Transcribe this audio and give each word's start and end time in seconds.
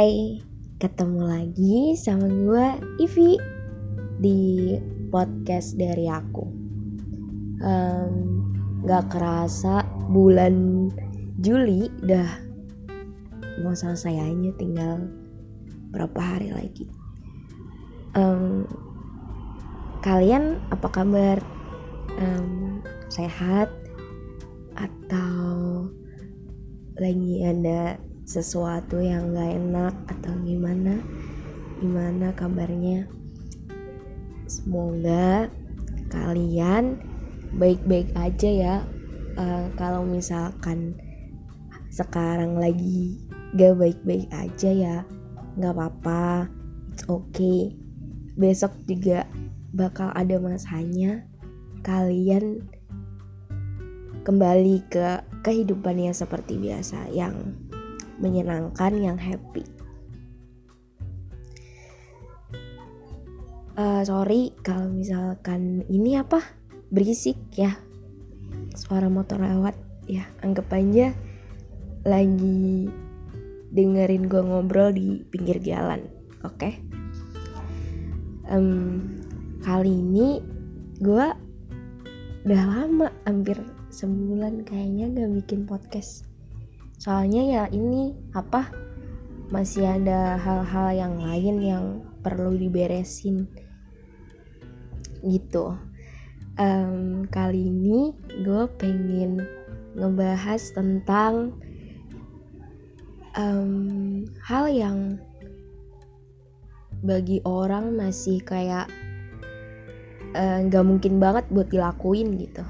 Hai, 0.00 0.40
ketemu 0.80 1.28
lagi 1.28 1.92
sama 1.92 2.24
gue 2.24 2.66
Ivi 3.04 3.36
di 4.16 4.72
podcast 5.12 5.76
dari 5.76 6.08
aku. 6.08 6.40
Um, 7.60 8.12
gak 8.88 9.12
kerasa 9.12 9.84
bulan 10.08 10.88
Juli 11.44 11.92
udah 12.00 12.32
mau 13.60 13.76
selesai 13.76 14.24
aja 14.24 14.50
tinggal 14.56 15.04
berapa 15.92 16.16
hari 16.16 16.48
lagi. 16.48 16.88
Um, 18.16 18.64
kalian 20.00 20.64
apa 20.72 20.88
kabar? 20.88 21.44
Um, 22.16 22.80
sehat 23.12 23.68
atau 24.80 25.92
lagi 26.96 27.44
ada 27.44 28.00
sesuatu 28.30 29.02
yang 29.02 29.34
gak 29.34 29.58
enak 29.58 29.94
atau 30.06 30.30
gimana? 30.46 31.02
Gimana 31.82 32.30
kabarnya? 32.38 33.10
Semoga 34.46 35.50
kalian 36.14 37.02
baik-baik 37.58 38.14
aja 38.14 38.50
ya. 38.50 38.76
Uh, 39.34 39.66
kalau 39.74 40.06
misalkan 40.06 40.94
sekarang 41.90 42.54
lagi 42.54 43.18
gak 43.58 43.74
baik-baik 43.74 44.30
aja 44.30 44.70
ya 44.70 44.96
gak 45.58 45.74
apa-apa. 45.74 46.46
It's 46.94 47.02
okay. 47.10 47.74
Besok 48.38 48.78
juga 48.86 49.26
bakal 49.74 50.14
ada 50.14 50.38
masanya. 50.38 51.26
Kalian 51.82 52.62
kembali 54.22 54.86
ke 54.86 55.26
kehidupannya 55.42 56.14
seperti 56.14 56.60
biasa 56.60 57.10
yang 57.10 57.56
menyenangkan, 58.20 58.92
yang 59.00 59.18
happy. 59.18 59.64
Uh, 63.80 64.04
sorry 64.04 64.52
kalau 64.60 64.92
misalkan 64.92 65.88
ini 65.88 66.20
apa 66.20 66.44
berisik 66.92 67.40
ya 67.56 67.80
suara 68.76 69.08
motor 69.08 69.40
lewat 69.40 69.72
ya 70.04 70.26
anggap 70.44 70.68
aja 70.74 71.16
lagi 72.04 72.90
dengerin 73.70 74.26
gue 74.26 74.42
ngobrol 74.42 74.90
di 74.90 75.22
pinggir 75.30 75.62
jalan 75.62 76.02
oke 76.42 76.58
okay? 76.58 76.74
um, 78.50 79.06
kali 79.62 80.02
ini 80.02 80.42
gue 80.98 81.26
udah 82.44 82.62
lama 82.66 83.08
hampir 83.28 83.56
sebulan 83.92 84.66
kayaknya 84.66 85.12
gak 85.14 85.30
bikin 85.44 85.60
podcast 85.64 86.29
soalnya 87.00 87.40
ya 87.40 87.64
ini 87.72 88.12
apa 88.36 88.68
masih 89.48 89.88
ada 89.88 90.36
hal-hal 90.36 90.88
yang 90.92 91.14
lain 91.16 91.56
yang 91.64 91.84
perlu 92.20 92.52
diberesin. 92.54 93.48
Gitu. 95.24 95.74
Um, 96.60 97.24
kali 97.32 97.72
ini 97.72 98.12
gue 98.44 98.64
pengen 98.76 99.40
ngebahas 99.96 100.60
tentang 100.76 101.56
um, 103.32 104.22
hal 104.44 104.68
yang 104.68 105.16
bagi 107.00 107.40
orang 107.48 107.96
masih 107.96 108.44
kayak 108.44 108.92
eh, 110.36 110.58
nggak 110.68 110.84
uh, 110.84 110.86
mungkin 110.86 111.16
banget 111.16 111.48
buat 111.48 111.72
dilakuin 111.72 112.36
gitu. 112.36 112.60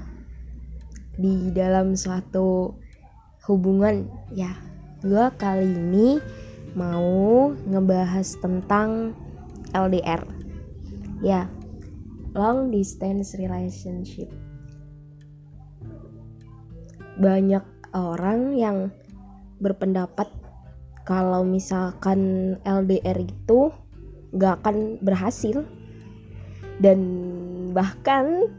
Di 1.19 1.51
dalam 1.51 1.99
suatu 1.99 2.79
hubungan. 3.51 4.07
Ya 4.31 4.55
gue 5.01 5.25
kali 5.35 5.65
ini 5.65 6.21
mau 6.77 7.51
ngebahas 7.67 8.37
tentang 8.39 9.11
LDR 9.73 10.23
ya 11.19 11.49
long 12.31 12.71
distance 12.71 13.35
relationship. 13.35 14.31
Banyak 17.19 17.65
orang 17.91 18.55
yang 18.55 18.77
berpendapat 19.59 20.31
kalau 21.03 21.43
misalkan 21.43 22.55
LDR 22.63 23.19
itu 23.19 23.69
gak 24.33 24.63
akan 24.63 24.97
berhasil. 25.03 25.67
Dan 26.81 26.99
bahkan 27.77 28.49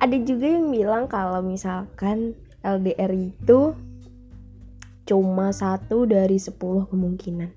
ada 0.00 0.16
juga 0.16 0.48
yang 0.48 0.72
bilang 0.72 1.04
kalau 1.10 1.44
misalkan 1.44 2.32
LDR 2.64 3.12
itu 3.12 3.76
cuma 5.10 5.50
satu 5.50 6.06
dari 6.06 6.38
sepuluh 6.38 6.86
kemungkinan. 6.86 7.50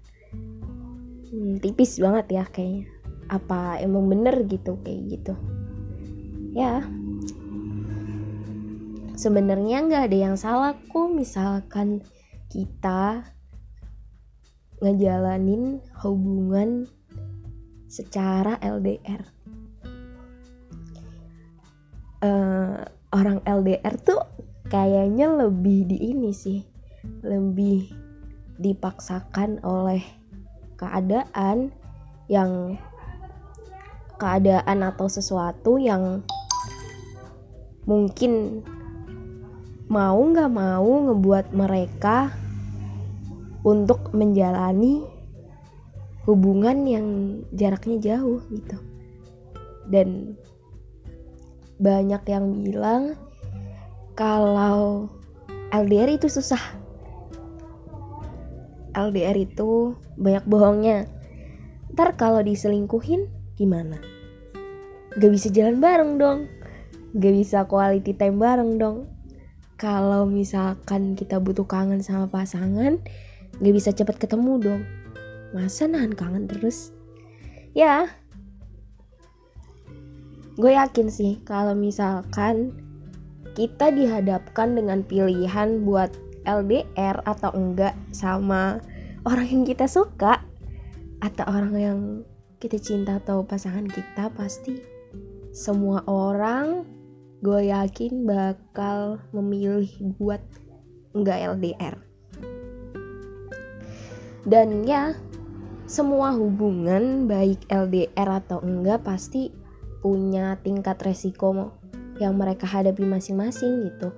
Hmm, 1.30 1.62
tipis 1.62 2.02
banget 2.02 2.42
ya 2.42 2.44
kayaknya. 2.50 2.90
Apa 3.30 3.78
emang 3.78 4.10
bener 4.10 4.42
gitu 4.50 4.82
kayak 4.82 5.02
gitu? 5.14 5.38
Ya. 6.58 6.82
Sebenarnya 9.14 9.86
nggak 9.86 10.10
ada 10.10 10.18
yang 10.18 10.34
salah 10.34 10.74
kok. 10.74 11.14
Misalkan 11.14 12.02
kita 12.50 13.30
ngejalanin 14.82 15.78
hubungan 16.02 16.90
secara 17.86 18.58
LDR 18.58 19.22
uh, 22.24 22.26
eh, 22.26 22.78
orang 23.14 23.38
LDR 23.46 23.96
tuh 24.02 24.22
kayaknya 24.72 25.30
lebih 25.30 25.86
di 25.86 25.98
ini 26.10 26.32
sih 26.34 26.73
lebih 27.24 27.92
dipaksakan 28.60 29.60
oleh 29.64 30.04
keadaan 30.80 31.72
yang 32.32 32.80
keadaan 34.16 34.80
atau 34.88 35.12
sesuatu 35.12 35.76
yang 35.76 36.24
mungkin 37.84 38.64
mau 39.92 40.16
nggak 40.16 40.52
mau 40.52 41.12
ngebuat 41.12 41.52
mereka 41.52 42.32
untuk 43.68 44.16
menjalani 44.16 45.04
hubungan 46.24 46.88
yang 46.88 47.08
jaraknya 47.52 48.16
jauh 48.16 48.40
gitu. 48.52 48.80
Dan 49.92 50.40
banyak 51.84 52.24
yang 52.32 52.64
bilang 52.64 53.20
kalau 54.16 55.12
LDR 55.76 56.16
itu 56.16 56.32
susah 56.32 56.83
LDR 58.94 59.38
itu 59.38 59.98
banyak 60.18 60.46
bohongnya. 60.46 61.10
Ntar 61.94 62.18
kalau 62.18 62.42
diselingkuhin 62.42 63.30
gimana? 63.58 63.98
Gak 65.14 65.30
bisa 65.30 65.54
jalan 65.54 65.78
bareng 65.78 66.18
dong. 66.18 66.50
Gak 67.14 67.34
bisa 67.34 67.66
quality 67.70 68.18
time 68.18 68.42
bareng 68.42 68.82
dong. 68.82 69.10
Kalau 69.78 70.26
misalkan 70.26 71.14
kita 71.14 71.38
butuh 71.38 71.68
kangen 71.68 72.02
sama 72.02 72.30
pasangan 72.30 72.98
gak 73.62 73.74
bisa 73.74 73.94
cepet 73.94 74.18
ketemu 74.18 74.62
dong. 74.62 74.82
Masa 75.54 75.86
nahan 75.86 76.18
kangen 76.18 76.50
terus? 76.50 76.90
Ya 77.78 78.10
gue 80.54 80.70
yakin 80.70 81.10
sih 81.10 81.42
kalau 81.42 81.74
misalkan 81.74 82.78
kita 83.58 83.90
dihadapkan 83.90 84.78
dengan 84.78 85.02
pilihan 85.02 85.82
buat 85.82 86.14
LDR 86.44 87.24
atau 87.24 87.52
enggak 87.56 87.96
sama 88.12 88.80
orang 89.24 89.48
yang 89.48 89.64
kita 89.64 89.88
suka 89.88 90.44
atau 91.24 91.46
orang 91.48 91.76
yang 91.76 92.00
kita 92.60 92.80
cinta 92.80 93.20
atau 93.20 93.44
pasangan 93.44 93.88
kita 93.88 94.32
pasti 94.36 94.80
semua 95.56 96.04
orang 96.08 96.84
gue 97.44 97.72
yakin 97.72 98.24
bakal 98.24 99.20
memilih 99.36 99.92
buat 100.16 100.40
enggak 101.12 101.60
LDR 101.60 101.96
dan 104.44 104.84
ya 104.84 105.16
semua 105.84 106.32
hubungan 106.36 107.28
baik 107.28 107.68
LDR 107.68 108.40
atau 108.40 108.64
enggak 108.64 109.04
pasti 109.04 109.52
punya 110.04 110.60
tingkat 110.60 111.00
resiko 111.04 111.76
yang 112.20 112.36
mereka 112.36 112.68
hadapi 112.68 113.04
masing-masing 113.08 113.92
gitu 113.92 114.12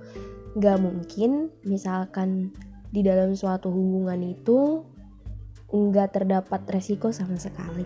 gak 0.56 0.80
mungkin 0.80 1.52
misalkan 1.68 2.56
di 2.88 3.04
dalam 3.04 3.36
suatu 3.36 3.68
hubungan 3.68 4.24
itu 4.24 4.80
nggak 5.68 6.16
terdapat 6.16 6.64
resiko 6.72 7.12
sama 7.12 7.36
sekali. 7.36 7.84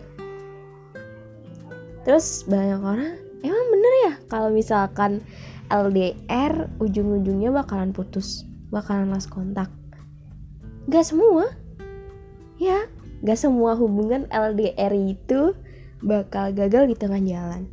Terus 2.06 2.46
banyak 2.46 2.80
orang 2.80 3.12
emang 3.42 3.66
bener 3.74 3.92
ya 4.06 4.12
kalau 4.30 4.54
misalkan 4.54 5.18
LDR 5.66 6.70
ujung-ujungnya 6.78 7.50
bakalan 7.50 7.90
putus 7.90 8.46
bakalan 8.70 9.10
lost 9.10 9.34
kontak? 9.34 9.66
Gak 10.86 11.10
semua. 11.10 11.50
Ya 12.62 12.86
gak 13.26 13.40
semua 13.40 13.74
hubungan 13.74 14.30
LDR 14.30 14.94
itu 14.94 15.58
bakal 16.06 16.54
gagal 16.54 16.86
di 16.86 16.94
tengah 16.94 17.18
jalan. 17.18 17.66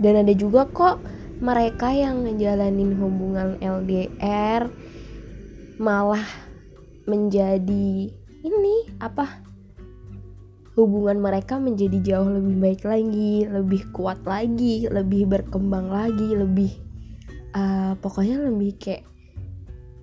Dan 0.00 0.24
ada 0.24 0.32
juga 0.32 0.64
kok 0.64 1.15
mereka 1.36 1.92
yang 1.92 2.24
ngejalanin 2.24 2.96
hubungan 2.96 3.60
LDR 3.60 4.72
malah 5.76 6.24
menjadi 7.04 8.08
ini 8.40 8.76
apa? 9.00 9.44
Hubungan 10.76 11.20
mereka 11.20 11.56
menjadi 11.56 11.98
jauh 12.04 12.28
lebih 12.28 12.56
baik 12.60 12.82
lagi, 12.84 13.48
lebih 13.48 13.82
kuat 13.96 14.20
lagi, 14.28 14.88
lebih 14.88 15.24
berkembang 15.28 15.88
lagi, 15.88 16.36
lebih 16.36 16.72
uh, 17.56 17.96
pokoknya 18.00 18.44
lebih 18.48 18.76
kayak 18.76 19.04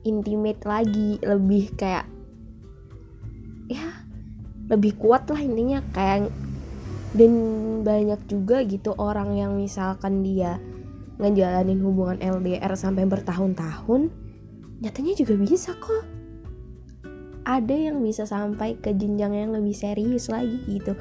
intimate 0.05 0.61
lagi, 0.65 1.21
lebih 1.21 1.73
kayak 1.77 2.09
ya 3.69 4.05
lebih 4.69 4.97
kuat 4.97 5.29
lah 5.29 5.41
intinya. 5.41 5.81
Kayak 5.93 6.33
dan 7.13 7.33
banyak 7.85 8.21
juga 8.25 8.65
gitu 8.65 8.97
orang 8.97 9.37
yang 9.37 9.53
misalkan 9.53 10.25
dia 10.25 10.57
ngejalanin 11.23 11.79
hubungan 11.79 12.19
LDR 12.19 12.75
sampai 12.75 13.07
bertahun-tahun 13.07 14.11
nyatanya 14.83 15.13
juga 15.15 15.33
bisa 15.39 15.71
kok. 15.79 16.03
Ada 17.43 17.91
yang 17.91 18.03
bisa 18.03 18.27
sampai 18.27 18.75
ke 18.79 18.91
jenjang 18.91 19.31
yang 19.31 19.51
lebih 19.55 19.75
serius 19.75 20.27
lagi 20.27 20.59
gitu. 20.67 20.95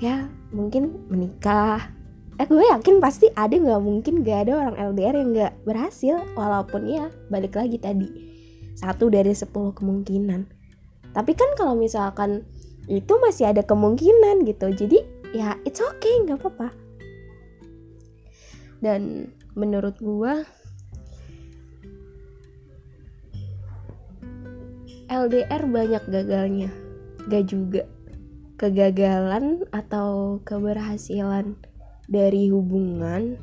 Ya 0.00 0.28
mungkin 0.52 1.08
menikah. 1.08 1.92
Eh 2.36 2.48
gue 2.48 2.64
yakin 2.64 3.00
pasti 3.00 3.28
ada 3.32 3.52
nggak 3.52 3.82
mungkin 3.84 4.24
gak 4.24 4.48
ada 4.48 4.52
orang 4.56 4.76
LDR 4.92 5.16
yang 5.16 5.30
nggak 5.32 5.52
berhasil. 5.64 6.20
Walaupun 6.36 6.88
ya 6.88 7.08
balik 7.28 7.56
lagi 7.56 7.76
tadi 7.80 8.08
satu 8.76 9.12
dari 9.12 9.32
sepuluh 9.36 9.72
kemungkinan. 9.76 10.48
Tapi 11.12 11.32
kan 11.36 11.52
kalau 11.56 11.76
misalkan 11.76 12.48
itu 12.90 13.14
masih 13.22 13.50
ada 13.54 13.62
kemungkinan 13.62 14.42
gitu 14.42 14.74
jadi 14.74 14.98
ya 15.30 15.54
it's 15.62 15.78
okay 15.78 16.10
nggak 16.26 16.42
apa-apa 16.42 16.74
dan 18.82 19.30
menurut 19.54 19.94
gue 20.02 20.42
LDR 25.06 25.62
banyak 25.70 26.02
gagalnya. 26.10 26.70
Gak 27.30 27.44
juga. 27.46 27.86
Kegagalan 28.58 29.66
atau 29.74 30.38
keberhasilan 30.46 31.58
dari 32.06 32.50
hubungan 32.50 33.38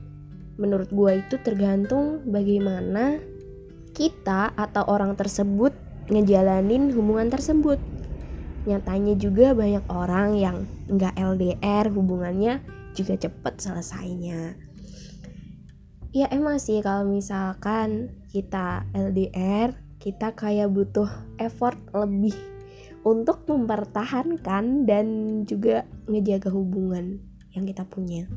menurut 0.59 0.91
gue 0.91 1.23
itu 1.23 1.35
tergantung 1.39 2.23
bagaimana 2.27 3.19
kita 3.95 4.51
atau 4.59 4.83
orang 4.87 5.15
tersebut 5.15 5.71
ngejalanin 6.11 6.91
hubungan 6.91 7.31
tersebut. 7.31 7.79
Nyatanya 8.67 9.15
juga 9.15 9.55
banyak 9.55 9.85
orang 9.91 10.35
yang 10.35 10.57
nggak 10.87 11.15
LDR 11.15 11.85
hubungannya 11.91 12.63
juga 12.95 13.15
cepet 13.15 13.53
selesainya 13.59 14.68
ya 16.09 16.25
emang 16.33 16.57
sih 16.57 16.81
kalau 16.81 17.05
misalkan 17.05 18.13
kita 18.33 18.85
LDR 18.97 19.89
kita 19.99 20.31
kayak 20.31 20.71
butuh 20.71 21.11
effort 21.43 21.75
lebih 21.91 22.33
untuk 23.03 23.43
mempertahankan 23.47 24.87
dan 24.87 25.07
juga 25.43 25.83
ngejaga 26.07 26.51
hubungan 26.51 27.19
yang 27.51 27.67
kita 27.67 27.83
punya. 27.83 28.27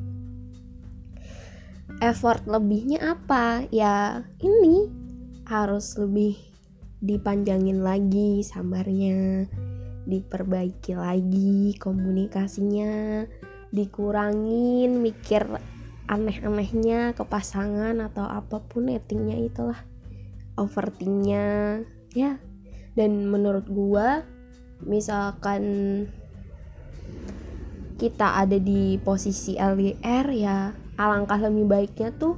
Effort 2.02 2.42
lebihnya 2.50 3.14
apa? 3.14 3.62
Ya, 3.70 4.26
ini 4.42 4.90
harus 5.46 5.94
lebih 5.94 6.34
dipanjangin 6.98 7.82
lagi 7.82 8.42
sabarnya, 8.42 9.46
diperbaiki 10.06 10.98
lagi 10.98 11.78
komunikasinya, 11.78 13.26
dikurangin 13.70 14.98
mikir 14.98 15.46
aneh-anehnya 16.10 17.14
ke 17.14 17.22
pasangan 17.26 17.98
atau 18.02 18.26
apa 18.26 18.62
pun 18.62 18.90
nettingnya 18.90 19.38
itulah. 19.38 19.80
Overthinknya 20.58 21.80
ya. 22.12 22.38
Dan 22.92 23.30
menurut 23.32 23.66
gua 23.70 24.26
misalkan 24.82 25.62
kita 27.96 28.42
ada 28.42 28.58
di 28.58 28.98
posisi 28.98 29.54
LDR 29.54 30.26
ya 30.34 30.74
alangkah 30.98 31.38
lebih 31.38 31.70
baiknya 31.70 32.10
tuh 32.10 32.34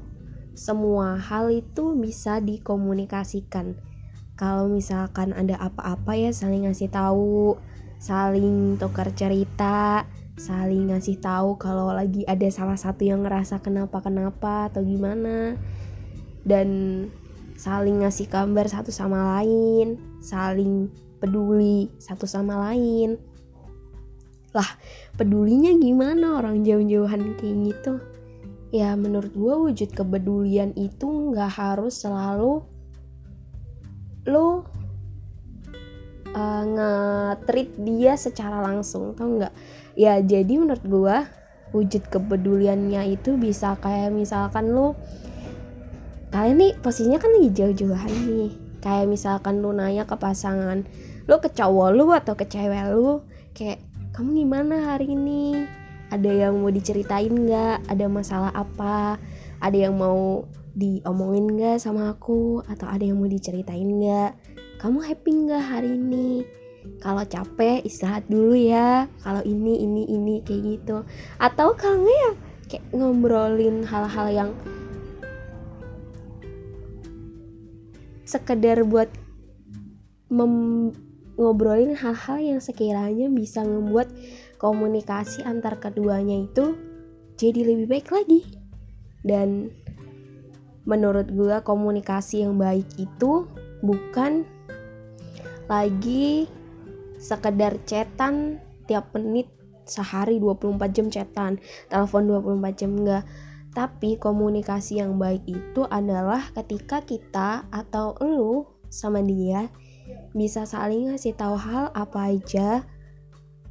semua 0.54 1.18
hal 1.18 1.50
itu 1.50 1.98
bisa 1.98 2.38
dikomunikasikan. 2.38 3.74
Kalau 4.38 4.70
misalkan 4.70 5.34
ada 5.34 5.58
apa-apa 5.58 6.14
ya 6.14 6.30
saling 6.30 6.66
ngasih 6.66 6.90
tahu 6.90 7.58
saling 7.98 8.78
tukar 8.78 9.10
cerita 9.14 10.06
saling 10.34 10.90
ngasih 10.90 11.22
tahu 11.22 11.54
kalau 11.62 11.94
lagi 11.94 12.26
ada 12.26 12.46
salah 12.50 12.74
satu 12.74 13.06
yang 13.06 13.22
ngerasa 13.22 13.62
kenapa 13.62 14.02
kenapa 14.02 14.66
atau 14.66 14.82
gimana 14.82 15.54
dan 16.42 16.68
saling 17.54 18.02
ngasih 18.02 18.26
kabar 18.26 18.66
satu 18.66 18.90
sama 18.90 19.38
lain, 19.38 19.96
saling 20.20 20.90
peduli 21.22 21.88
satu 22.02 22.26
sama 22.26 22.58
lain. 22.70 23.16
Lah, 24.54 24.70
pedulinya 25.18 25.74
gimana 25.74 26.38
orang 26.38 26.62
jauh-jauhan 26.62 27.38
kayak 27.38 27.56
gitu? 27.70 27.92
Ya 28.74 28.94
menurut 28.98 29.30
gue 29.34 29.54
wujud 29.70 29.90
kepedulian 29.94 30.74
itu 30.74 31.06
nggak 31.06 31.52
harus 31.58 32.02
selalu 32.02 32.66
lo 34.26 34.66
uh, 36.34 36.62
nge-treat 36.66 37.70
dia 37.80 38.12
secara 38.18 38.60
langsung, 38.60 39.14
tau 39.14 39.30
nggak? 39.30 39.54
Ya 39.94 40.18
jadi 40.18 40.58
menurut 40.58 40.82
gue 40.82 41.16
wujud 41.74 42.06
kepeduliannya 42.06 43.18
itu 43.18 43.34
bisa 43.34 43.74
kayak 43.82 44.14
misalkan 44.14 44.70
lo 44.70 44.94
kalian 46.30 46.58
nih 46.58 46.72
posisinya 46.78 47.18
kan 47.18 47.30
lagi 47.34 47.50
jauh-jauhan 47.54 48.14
nih. 48.26 48.50
Kayak 48.82 49.06
misalkan 49.08 49.64
lu 49.64 49.72
nanya 49.72 50.04
ke 50.04 50.14
pasangan 50.18 50.84
lu 51.24 51.40
ke 51.40 51.48
cowok 51.48 51.88
lu 51.94 52.06
atau 52.12 52.34
ke 52.36 52.44
cewek 52.44 52.84
lu? 52.92 53.22
Kayak 53.56 53.80
kamu 54.12 54.44
gimana 54.44 54.94
hari 54.94 55.14
ini? 55.14 55.64
Ada 56.12 56.30
yang 56.46 56.60
mau 56.62 56.70
diceritain 56.70 57.32
nggak? 57.32 57.88
Ada 57.90 58.06
masalah 58.06 58.52
apa? 58.52 59.16
Ada 59.58 59.88
yang 59.88 59.96
mau 59.96 60.44
diomongin 60.76 61.54
nggak 61.54 61.80
sama 61.80 62.12
aku? 62.12 62.60
Atau 62.66 62.86
ada 62.90 63.02
yang 63.02 63.18
mau 63.18 63.30
diceritain 63.30 63.88
nggak 63.88 64.53
kamu 64.78 64.98
happy 65.04 65.30
nggak 65.46 65.64
hari 65.64 65.90
ini? 65.96 66.44
Kalau 67.00 67.24
capek 67.24 67.80
istirahat 67.84 68.28
dulu 68.28 68.52
ya. 68.52 69.08
Kalau 69.24 69.40
ini 69.44 69.80
ini 69.80 70.02
ini 70.08 70.34
kayak 70.44 70.62
gitu. 70.64 70.96
Atau 71.40 71.72
kalau 71.76 72.04
nggak 72.04 72.18
ya 72.18 72.32
kayak 72.68 72.84
ngobrolin 72.92 73.84
hal-hal 73.84 74.28
yang 74.32 74.50
sekedar 78.24 78.82
buat 78.82 79.08
ngobrolin 81.38 81.94
hal-hal 81.94 82.38
yang 82.40 82.58
sekiranya 82.58 83.30
bisa 83.30 83.62
membuat 83.62 84.10
komunikasi 84.58 85.44
antar 85.44 85.78
keduanya 85.78 86.42
itu 86.42 86.74
jadi 87.38 87.60
lebih 87.62 87.86
baik 87.90 88.08
lagi. 88.10 88.42
Dan 89.24 89.72
menurut 90.84 91.32
gue 91.32 91.56
komunikasi 91.64 92.44
yang 92.44 92.60
baik 92.60 92.88
itu 93.00 93.48
bukan 93.80 94.44
lagi 95.70 96.48
sekedar 97.16 97.80
cetan 97.88 98.60
tiap 98.84 99.12
menit 99.16 99.48
sehari 99.84 100.40
24 100.40 100.80
jam 100.96 101.06
cetan 101.08 101.60
telepon 101.88 102.28
24 102.28 102.80
jam 102.80 102.90
enggak. 102.96 103.24
Tapi 103.74 104.22
komunikasi 104.22 105.02
yang 105.02 105.18
baik 105.18 105.42
itu 105.50 105.82
adalah 105.90 106.46
ketika 106.54 107.02
kita 107.02 107.66
atau 107.74 108.14
lu 108.22 108.70
sama 108.86 109.18
dia 109.18 109.66
bisa 110.30 110.62
saling 110.62 111.10
ngasih 111.10 111.34
tahu 111.34 111.58
hal 111.58 111.90
apa 111.90 112.30
aja 112.30 112.86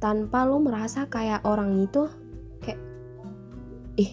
tanpa 0.02 0.44
lu 0.44 0.60
merasa 0.60 1.08
kayak 1.08 1.40
orang 1.48 1.88
itu 1.88 2.10
kayak 2.60 2.80
ih 3.96 4.12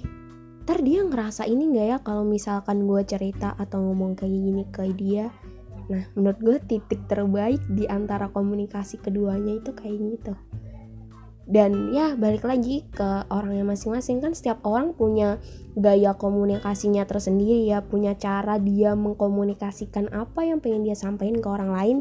ntar 0.63 0.79
dia 0.85 1.03
ngerasa 1.03 1.49
ini 1.49 1.73
nggak 1.73 1.87
ya 1.89 1.97
kalau 1.99 2.23
misalkan 2.23 2.85
gue 2.85 3.01
cerita 3.03 3.57
atau 3.57 3.81
ngomong 3.81 4.15
kayak 4.15 4.31
gini 4.31 4.63
ke 4.69 4.87
dia 4.93 5.33
nah 5.91 6.07
menurut 6.15 6.39
gue 6.39 6.57
titik 6.63 7.03
terbaik 7.11 7.59
di 7.67 7.83
antara 7.91 8.31
komunikasi 8.31 9.03
keduanya 9.03 9.59
itu 9.59 9.75
kayak 9.75 9.99
gitu. 9.99 10.33
Dan 11.51 11.91
ya 11.91 12.15
balik 12.15 12.47
lagi 12.47 12.87
ke 12.87 13.27
orangnya 13.27 13.67
masing-masing. 13.67 14.23
Kan 14.23 14.31
setiap 14.31 14.63
orang 14.63 14.95
punya 14.95 15.35
gaya 15.75 16.15
komunikasinya 16.15 17.03
tersendiri 17.03 17.67
ya 17.67 17.83
punya 17.83 18.15
cara 18.15 18.55
dia 18.55 18.95
mengkomunikasikan 18.95 20.15
apa 20.15 20.47
yang 20.47 20.63
pengen 20.63 20.87
dia 20.87 20.95
sampaikan 20.95 21.43
ke 21.43 21.47
orang 21.51 21.75
lain 21.75 21.97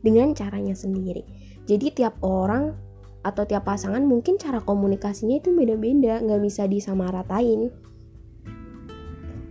dengan 0.00 0.32
caranya 0.32 0.72
sendiri. 0.72 1.20
Jadi 1.68 1.92
tiap 1.92 2.16
orang 2.24 2.72
atau 3.24 3.44
tiap 3.48 3.68
pasangan 3.68 4.04
mungkin 4.04 4.36
cara 4.36 4.60
komunikasinya 4.60 5.40
itu 5.40 5.52
beda-beda 5.52 6.20
nggak 6.20 6.40
bisa 6.44 6.68
disamaratain 6.68 7.72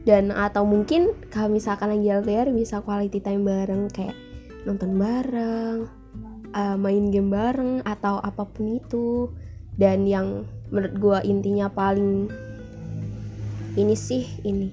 dan 0.03 0.35
atau 0.35 0.67
mungkin 0.67 1.15
kalau 1.31 1.47
misalkan 1.47 1.95
lagi 1.95 2.11
LDR 2.11 2.51
bisa 2.51 2.83
quality 2.83 3.23
time 3.23 3.47
bareng 3.47 3.87
kayak 3.87 4.15
nonton 4.67 4.99
bareng 4.99 5.87
uh, 6.51 6.75
main 6.75 7.07
game 7.07 7.31
bareng 7.31 7.79
atau 7.87 8.19
apa 8.19 8.43
pun 8.43 8.79
itu. 8.79 9.31
Dan 9.73 10.05
yang 10.05 10.45
menurut 10.69 10.93
gue 11.01 11.19
intinya 11.25 11.65
paling 11.65 12.29
ini 13.73 13.95
sih 13.97 14.21
ini 14.45 14.69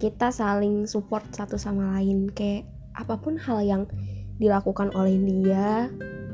kita 0.00 0.32
saling 0.32 0.88
support 0.88 1.26
satu 1.34 1.58
sama 1.58 1.98
lain. 1.98 2.30
Kayak 2.30 2.70
apa 2.94 3.18
pun 3.18 3.36
hal 3.36 3.66
yang 3.66 3.82
dilakukan 4.38 4.94
oleh 4.96 5.18
dia 5.20 5.90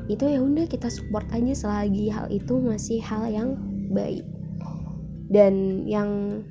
itu 0.09 0.25
ya 0.25 0.41
udah 0.41 0.65
kita 0.65 0.89
support 0.89 1.29
aja 1.29 1.53
selagi 1.53 2.09
hal 2.09 2.25
itu 2.33 2.57
masih 2.61 3.01
hal 3.01 3.25
yang 3.29 3.49
baik. 3.89 4.25
Dan 5.29 5.85
yang 5.85 6.41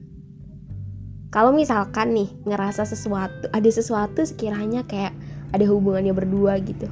kalau 1.28 1.52
misalkan 1.52 2.16
nih 2.16 2.28
ngerasa 2.48 2.88
sesuatu 2.88 3.48
ada 3.52 3.70
sesuatu 3.70 4.24
sekiranya 4.24 4.84
kayak 4.88 5.12
ada 5.52 5.64
hubungannya 5.68 6.12
berdua 6.16 6.56
gitu. 6.60 6.88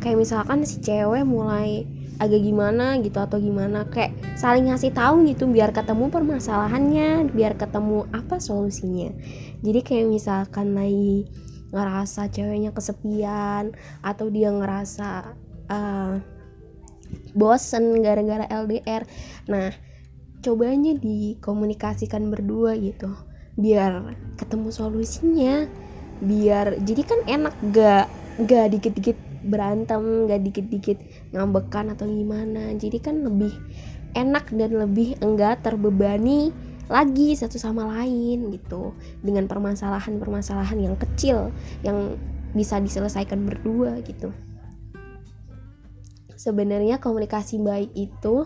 Kayak 0.00 0.20
misalkan 0.20 0.68
si 0.68 0.84
cewek 0.84 1.24
mulai 1.24 1.88
agak 2.20 2.46
gimana 2.46 3.00
gitu 3.02 3.18
atau 3.18 3.42
gimana 3.42 3.90
kayak 3.90 4.14
saling 4.38 4.70
ngasih 4.70 4.94
tahu 4.94 5.26
gitu 5.26 5.50
biar 5.50 5.74
ketemu 5.74 6.12
permasalahannya 6.12 7.32
biar 7.32 7.56
ketemu 7.56 8.06
apa 8.12 8.36
solusinya. 8.38 9.10
Jadi 9.64 9.80
kayak 9.80 10.06
misalkan 10.12 10.76
lagi 10.76 11.26
ngerasa 11.74 12.30
ceweknya 12.30 12.70
kesepian 12.70 13.74
atau 14.04 14.30
dia 14.30 14.54
ngerasa 14.54 15.34
uh, 15.66 16.14
bosen 17.34 17.98
gara-gara 18.02 18.46
LDR 18.46 19.02
nah 19.50 19.74
cobanya 20.40 20.94
dikomunikasikan 20.94 22.30
berdua 22.30 22.78
gitu 22.78 23.10
biar 23.54 24.18
ketemu 24.34 24.68
solusinya 24.74 25.54
biar 26.18 26.78
jadi 26.82 27.02
kan 27.06 27.20
enak 27.26 27.54
gak 27.70 28.06
gak 28.46 28.66
dikit-dikit 28.74 29.18
berantem 29.44 30.26
gak 30.26 30.40
dikit-dikit 30.40 30.98
ngambekan 31.36 31.92
atau 31.92 32.08
gimana. 32.08 32.72
Jadi 32.74 32.98
kan 32.98 33.20
lebih 33.20 33.52
enak 34.16 34.48
dan 34.54 34.78
lebih 34.78 35.18
enggak 35.20 35.60
terbebani 35.60 36.54
lagi 36.88 37.32
satu 37.32 37.56
sama 37.56 37.88
lain 37.88 38.52
gitu 38.52 38.92
dengan 39.24 39.48
permasalahan-permasalahan 39.48 40.78
yang 40.80 40.96
kecil 41.00 41.48
yang 41.80 42.16
bisa 42.52 42.78
diselesaikan 42.78 43.44
berdua 43.44 43.98
gitu. 44.04 44.30
Sebenarnya 46.34 47.00
komunikasi 47.00 47.58
baik 47.62 47.90
itu 47.96 48.44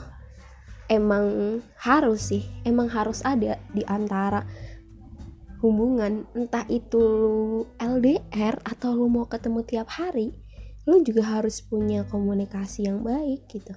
emang 0.89 1.59
harus 1.77 2.33
sih 2.33 2.43
emang 2.65 2.89
harus 2.89 3.21
ada 3.27 3.61
di 3.75 3.83
antara 3.85 4.47
hubungan 5.59 6.27
entah 6.39 6.65
itu 6.71 6.99
lu 6.99 7.67
LDR 7.83 8.59
atau 8.63 8.95
lu 8.95 9.11
mau 9.11 9.27
ketemu 9.27 9.61
tiap 9.67 9.91
hari 9.91 10.31
lu 10.89 11.05
juga 11.05 11.21
harus 11.21 11.61
punya 11.61 12.09
komunikasi 12.09 12.89
yang 12.89 13.05
baik 13.05 13.45
gitu. 13.53 13.77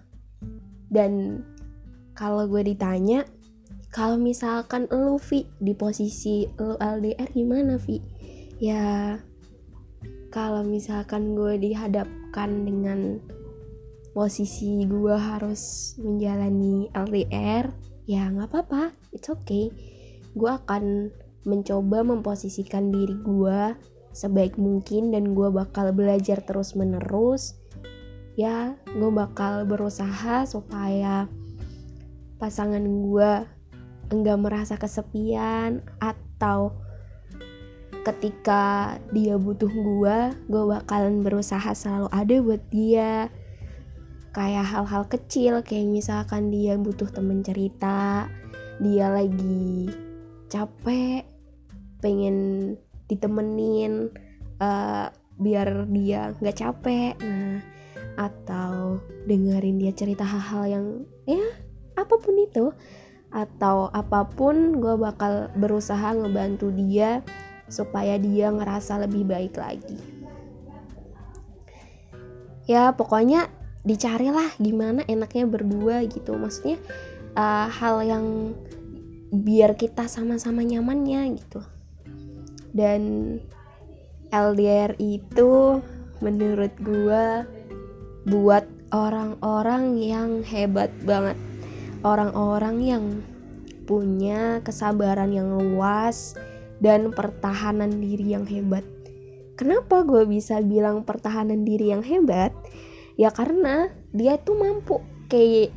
Dan 0.87 1.43
kalau 2.15 2.47
gue 2.47 2.63
ditanya 2.71 3.27
kalau 3.91 4.15
misalkan 4.15 4.87
lu 4.87 5.19
Vi 5.19 5.43
di 5.59 5.75
posisi 5.75 6.47
lu 6.55 6.79
LDR 6.79 7.27
gimana 7.35 7.75
Vi? 7.75 7.99
Ya 8.63 9.19
kalau 10.31 10.63
misalkan 10.63 11.35
gue 11.35 11.59
dihadapkan 11.59 12.63
dengan 12.63 13.19
posisi 14.15 14.79
gue 14.87 15.15
harus 15.15 15.95
menjalani 15.99 16.87
LDR 16.95 17.67
ya 18.07 18.31
nggak 18.31 18.47
apa-apa 18.47 18.95
it's 19.11 19.27
okay. 19.27 19.67
Gue 20.31 20.47
akan 20.47 21.11
mencoba 21.47 22.05
memposisikan 22.05 22.93
diri 22.93 23.17
gue 23.17 23.73
sebaik 24.11 24.59
mungkin 24.59 25.15
dan 25.15 25.31
gue 25.31 25.47
bakal 25.49 25.95
belajar 25.95 26.43
terus 26.43 26.75
menerus 26.75 27.55
ya 28.35 28.75
gue 28.85 29.11
bakal 29.11 29.63
berusaha 29.63 30.43
supaya 30.45 31.31
pasangan 32.37 32.83
gue 32.83 33.31
enggak 34.11 34.37
merasa 34.39 34.75
kesepian 34.75 35.85
atau 36.01 36.75
ketika 38.01 38.97
dia 39.13 39.37
butuh 39.37 39.69
gue 39.69 40.17
gue 40.49 40.63
bakalan 40.65 41.21
berusaha 41.21 41.71
selalu 41.77 42.09
ada 42.09 42.35
buat 42.41 42.63
dia. 42.73 43.29
Kayak 44.31 44.63
hal-hal 44.63 45.03
kecil 45.11 45.59
kayak 45.59 45.91
misalkan 45.91 46.55
dia 46.55 46.79
butuh 46.79 47.11
temen 47.11 47.43
cerita 47.43 48.31
dia 48.79 49.11
lagi 49.11 49.91
capek 50.47 51.30
pengen 52.01 52.75
ditemenin 53.07 54.09
uh, 54.59 55.07
biar 55.37 55.87
dia 55.93 56.33
nggak 56.41 56.57
capek. 56.57 57.15
Nah 57.21 57.61
atau 58.19 58.99
dengerin 59.27 59.79
dia 59.79 59.93
cerita 59.95 60.27
hal-hal 60.27 60.63
yang 60.67 60.85
ya 61.27 61.43
apa 61.95 62.15
pun 62.19 62.35
itu. 62.35 62.65
Atau 63.31 63.87
apa 63.95 64.27
pun 64.27 64.83
gue 64.83 64.95
bakal 64.99 65.47
berusaha 65.55 66.11
ngebantu 66.11 66.67
dia 66.75 67.23
supaya 67.71 68.19
dia 68.19 68.51
ngerasa 68.51 68.99
lebih 69.07 69.23
baik 69.23 69.55
lagi. 69.55 69.95
Ya 72.67 72.91
pokoknya 72.91 73.47
dicarilah 73.87 74.51
gimana 74.59 75.07
enaknya 75.07 75.47
berdua 75.47 76.03
gitu. 76.03 76.35
Maksudnya 76.35 76.75
uh, 77.39 77.71
hal 77.71 78.03
yang 78.03 78.51
biar 79.31 79.79
kita 79.79 80.11
sama-sama 80.11 80.59
nyamannya 80.67 81.39
gitu 81.39 81.63
dan 82.71 83.37
LDR 84.31 84.95
itu 84.99 85.83
menurut 86.23 86.71
gua 86.79 87.43
buat 88.27 88.63
orang-orang 88.91 89.97
yang 89.97 90.43
hebat 90.45 90.91
banget. 91.03 91.35
Orang-orang 92.01 92.77
yang 92.81 93.05
punya 93.85 94.63
kesabaran 94.63 95.33
yang 95.33 95.51
luas 95.57 96.35
dan 96.81 97.13
pertahanan 97.13 98.01
diri 98.01 98.33
yang 98.33 98.45
hebat. 98.45 98.85
Kenapa 99.59 100.01
gue 100.01 100.25
bisa 100.25 100.57
bilang 100.65 101.05
pertahanan 101.05 101.61
diri 101.61 101.93
yang 101.93 102.01
hebat? 102.01 102.49
Ya 103.19 103.29
karena 103.29 103.93
dia 104.09 104.41
tuh 104.41 104.57
mampu 104.57 104.97
kayak 105.29 105.69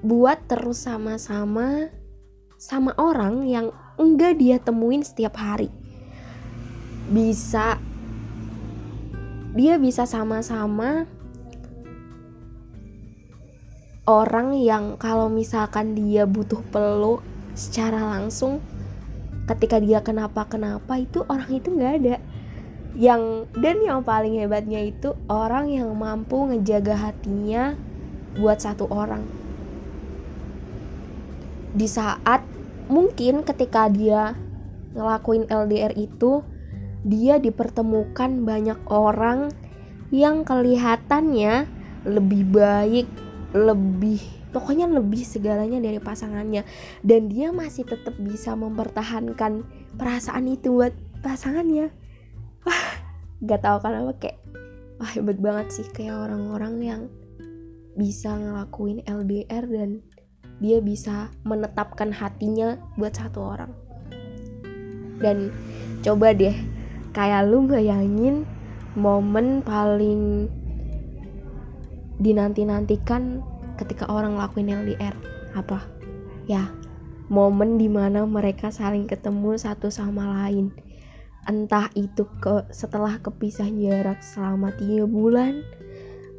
buat 0.00 0.40
terus 0.48 0.82
sama-sama 0.82 1.92
sama 2.56 2.96
orang 2.96 3.44
yang 3.46 3.68
enggak 4.00 4.40
dia 4.40 4.56
temuin 4.62 5.04
setiap 5.04 5.36
hari. 5.36 5.68
Bisa. 7.08 7.76
Dia 9.52 9.76
bisa 9.76 10.08
sama-sama 10.08 11.04
orang 14.08 14.58
yang 14.58 14.98
kalau 14.98 15.30
misalkan 15.30 15.94
dia 15.94 16.26
butuh 16.26 16.64
peluk 16.74 17.22
secara 17.54 18.02
langsung 18.16 18.58
ketika 19.46 19.76
dia 19.78 20.00
kenapa-kenapa 20.00 20.98
itu 20.98 21.22
orang 21.28 21.50
itu 21.52 21.68
nggak 21.68 21.94
ada. 22.02 22.16
Yang 22.92 23.48
dan 23.56 23.76
yang 23.80 24.00
paling 24.04 24.36
hebatnya 24.36 24.84
itu 24.84 25.16
orang 25.28 25.72
yang 25.72 25.88
mampu 25.96 26.48
ngejaga 26.48 26.96
hatinya 27.12 27.76
buat 28.36 28.60
satu 28.60 28.88
orang. 28.88 29.24
Di 31.72 31.88
saat 31.88 32.44
mungkin 32.92 33.40
ketika 33.42 33.88
dia 33.88 34.36
ngelakuin 34.92 35.48
LDR 35.48 35.96
itu 35.96 36.44
dia 37.02 37.40
dipertemukan 37.40 38.44
banyak 38.44 38.78
orang 38.92 39.48
yang 40.12 40.44
kelihatannya 40.44 41.64
lebih 42.04 42.44
baik 42.52 43.08
lebih 43.56 44.20
pokoknya 44.52 44.86
lebih 44.86 45.24
segalanya 45.24 45.80
dari 45.80 45.98
pasangannya. 45.98 46.62
Dan 47.00 47.32
dia 47.32 47.50
masih 47.50 47.88
tetap 47.88 48.14
bisa 48.20 48.52
mempertahankan 48.52 49.64
perasaan 49.96 50.46
itu 50.52 50.76
buat 50.76 50.94
pasangannya. 51.24 51.88
Wah 52.62 52.86
gak 53.42 53.64
tahu 53.64 53.76
kenapa 53.82 54.12
kayak 54.20 54.38
wah 55.02 55.10
hebat 55.10 55.40
banget 55.42 55.66
sih 55.74 55.86
kayak 55.90 56.14
orang-orang 56.14 56.74
yang 56.78 57.02
bisa 57.98 58.32
ngelakuin 58.38 59.02
LDR 59.04 59.66
dan 59.66 59.90
dia 60.62 60.78
bisa 60.78 61.34
menetapkan 61.42 62.14
hatinya 62.14 62.78
buat 62.94 63.10
satu 63.18 63.42
orang. 63.42 63.74
Dan 65.18 65.50
coba 66.06 66.30
deh 66.30 66.54
kayak 67.10 67.50
lu 67.50 67.66
bayangin 67.66 68.46
momen 68.94 69.60
paling 69.66 70.46
dinanti-nantikan 72.22 73.42
ketika 73.74 74.06
orang 74.06 74.38
ngelakuin 74.38 74.70
LDR 74.70 75.14
apa? 75.58 75.82
Ya 76.46 76.70
momen 77.26 77.82
di 77.82 77.90
mana 77.90 78.22
mereka 78.22 78.70
saling 78.70 79.10
ketemu 79.10 79.58
satu 79.58 79.90
sama 79.90 80.46
lain. 80.46 80.70
Entah 81.42 81.90
itu 81.98 82.22
ke 82.38 82.70
setelah 82.70 83.18
kepisah 83.18 83.66
jarak 83.66 84.22
selama 84.22 84.70
tiga 84.78 85.10
bulan 85.10 85.66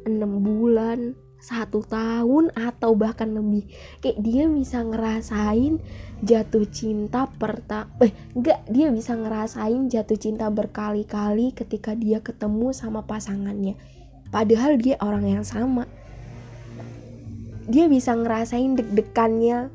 enam 0.04 0.40
bulan 0.44 1.16
satu 1.44 1.84
tahun 1.84 2.48
atau 2.56 2.96
bahkan 2.96 3.28
lebih. 3.36 3.68
Kayak 4.00 4.18
dia 4.24 4.44
bisa 4.48 4.80
ngerasain 4.80 5.76
jatuh 6.24 6.64
cinta 6.72 7.28
perta 7.28 7.84
eh 8.00 8.16
enggak 8.32 8.64
dia 8.72 8.88
bisa 8.88 9.12
ngerasain 9.12 9.92
jatuh 9.92 10.16
cinta 10.16 10.48
berkali-kali 10.48 11.52
ketika 11.52 11.92
dia 11.92 12.24
ketemu 12.24 12.72
sama 12.72 13.04
pasangannya. 13.04 13.76
Padahal 14.32 14.80
dia 14.80 14.96
orang 15.04 15.28
yang 15.28 15.44
sama. 15.44 15.84
Dia 17.68 17.92
bisa 17.92 18.16
ngerasain 18.16 18.80
deg-degannya 18.80 19.68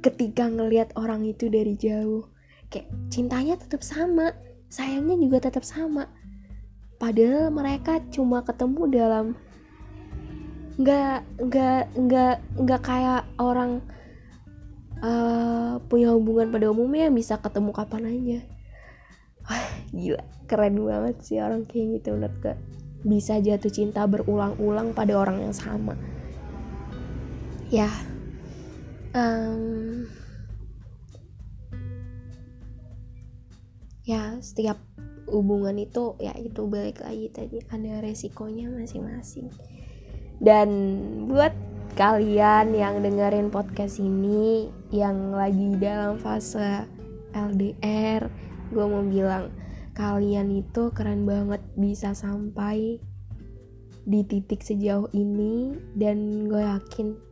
ketika 0.00 0.48
ngelihat 0.48 0.96
orang 0.96 1.28
itu 1.28 1.52
dari 1.52 1.76
jauh. 1.76 2.24
Kayak 2.72 2.88
cintanya 3.12 3.60
tetap 3.60 3.84
sama 3.84 4.32
sayangnya 4.72 5.18
juga 5.20 5.50
tetap 5.50 5.66
sama. 5.66 6.08
Padahal 6.96 7.50
mereka 7.52 7.98
cuma 8.14 8.40
ketemu 8.46 8.82
dalam 8.88 9.26
nggak 10.80 11.20
nggak 11.44 11.82
nggak 11.92 12.36
nggak 12.56 12.80
kayak 12.80 13.28
orang 13.36 13.84
uh, 15.04 15.76
punya 15.92 16.16
hubungan 16.16 16.48
pada 16.48 16.72
umumnya 16.72 17.12
bisa 17.12 17.36
ketemu 17.36 17.70
kapan 17.76 18.08
aja. 18.08 18.40
Wah 19.44 19.68
gila 19.92 20.24
keren 20.48 20.80
banget 20.80 21.16
sih 21.20 21.36
orang 21.36 21.68
kayak 21.68 22.00
gitu 22.00 22.16
menurut 22.16 22.36
gue 22.40 22.54
bisa 23.04 23.36
jatuh 23.40 23.72
cinta 23.72 24.08
berulang-ulang 24.08 24.96
pada 24.96 25.20
orang 25.20 25.44
yang 25.44 25.52
sama. 25.52 26.00
Ya 27.68 27.92
um, 29.12 30.08
ya 34.08 34.40
setiap 34.40 34.80
hubungan 35.28 35.76
itu 35.76 36.16
ya 36.18 36.32
itu 36.40 36.64
balik 36.66 37.04
lagi 37.04 37.28
tadi 37.28 37.60
ada 37.68 38.00
resikonya 38.02 38.72
masing-masing 38.72 39.52
dan 40.40 40.68
buat 41.28 41.52
kalian 41.94 42.72
yang 42.72 43.04
dengerin 43.04 43.52
podcast 43.52 44.00
ini 44.00 44.72
yang 44.88 45.36
lagi 45.36 45.76
dalam 45.76 46.16
fase 46.16 46.88
LDR 47.36 48.26
gue 48.72 48.84
mau 48.88 49.04
bilang 49.04 49.52
kalian 49.92 50.64
itu 50.64 50.88
keren 50.96 51.28
banget 51.28 51.60
bisa 51.76 52.16
sampai 52.16 52.96
di 54.08 54.20
titik 54.24 54.64
sejauh 54.64 55.12
ini 55.12 55.76
dan 55.92 56.48
gue 56.48 56.62
yakin 56.64 57.30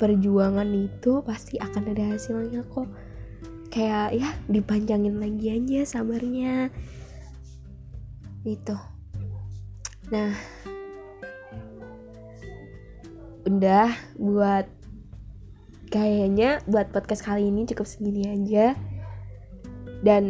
perjuangan 0.00 0.68
itu 0.74 1.22
pasti 1.22 1.56
akan 1.56 1.94
ada 1.94 2.04
hasilnya 2.12 2.66
kok. 2.68 2.90
Kayak 3.70 4.14
ya 4.14 4.28
dipanjangin 4.52 5.18
lagi 5.18 5.50
aja 5.50 5.80
sabarnya. 5.86 6.70
Itu 8.44 8.93
nah 10.12 10.32
udah 13.44 13.92
buat 14.16 14.66
kayaknya 15.92 16.64
buat 16.66 16.90
podcast 16.90 17.22
kali 17.22 17.48
ini 17.52 17.68
cukup 17.70 17.86
segini 17.86 18.26
aja. 18.26 18.74
Dan 20.04 20.24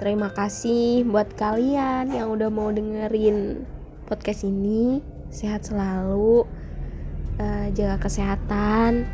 terima 0.00 0.32
kasih 0.32 1.04
buat 1.04 1.34
kalian 1.36 2.12
yang 2.12 2.32
udah 2.32 2.48
mau 2.48 2.70
dengerin 2.70 3.66
podcast 4.06 4.46
ini. 4.46 5.02
Sehat 5.32 5.66
selalu 5.66 6.46
uh, 7.42 7.66
jaga 7.74 7.98
kesehatan 8.06 9.04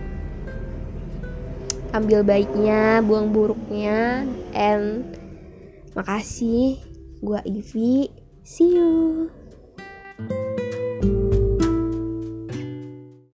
ambil 1.93 2.25
baiknya 2.25 3.01
buang 3.05 3.33
buruknya 3.33 4.29
and 4.53 5.17
makasih. 5.97 6.79
Gua 7.23 7.41
Ivi. 7.47 8.11
See 8.43 8.75
you 8.75 9.42